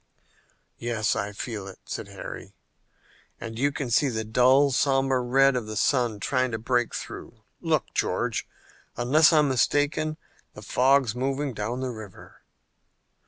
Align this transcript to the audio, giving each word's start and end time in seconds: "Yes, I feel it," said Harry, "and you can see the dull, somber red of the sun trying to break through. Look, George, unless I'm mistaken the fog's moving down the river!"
"Yes, 0.79 1.15
I 1.15 1.31
feel 1.31 1.67
it," 1.67 1.77
said 1.85 2.07
Harry, 2.07 2.55
"and 3.39 3.59
you 3.59 3.71
can 3.71 3.91
see 3.91 4.09
the 4.09 4.23
dull, 4.23 4.71
somber 4.71 5.21
red 5.23 5.55
of 5.55 5.67
the 5.67 5.75
sun 5.75 6.19
trying 6.19 6.49
to 6.53 6.57
break 6.57 6.95
through. 6.95 7.43
Look, 7.61 7.93
George, 7.93 8.47
unless 8.97 9.31
I'm 9.31 9.47
mistaken 9.47 10.17
the 10.55 10.63
fog's 10.63 11.13
moving 11.13 11.53
down 11.53 11.81
the 11.81 11.91
river!" 11.91 12.41